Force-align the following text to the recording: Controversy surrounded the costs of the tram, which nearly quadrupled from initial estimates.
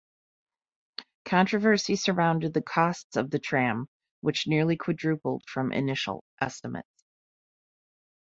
Controversy 1.25 1.95
surrounded 1.95 2.55
the 2.55 2.61
costs 2.63 3.15
of 3.17 3.29
the 3.29 3.37
tram, 3.37 3.87
which 4.21 4.47
nearly 4.47 4.75
quadrupled 4.75 5.43
from 5.47 5.71
initial 5.71 6.23
estimates. 6.41 7.03